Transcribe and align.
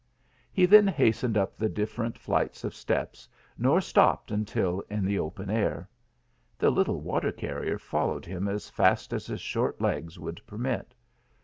He 0.51 0.65
then 0.65 0.87
hastened 0.87 1.37
up 1.37 1.55
the 1.55 1.69
different 1.69 2.17
flights 2.17 2.63
of 2.63 2.73
steps, 2.73 3.29
nor 3.55 3.79
stopped 3.81 4.31
until 4.31 4.79
in 4.89 5.05
the 5.05 5.19
open 5.19 5.47
air. 5.51 5.87
The 6.57 6.71
little 6.71 7.01
water 7.01 7.31
carrier 7.31 7.77
followed 7.77 8.25
him 8.25 8.47
as 8.47 8.67
fast 8.67 9.13
as 9.13 9.27
his 9.27 9.41
short 9.41 9.79
legs 9.79 10.17
would 10.17 10.41
permit. 10.47 10.95